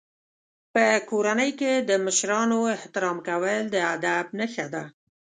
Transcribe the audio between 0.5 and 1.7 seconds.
په کورنۍ